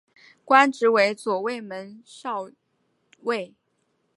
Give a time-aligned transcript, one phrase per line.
[0.43, 2.49] 官职为左卫门少
[3.21, 3.53] 尉。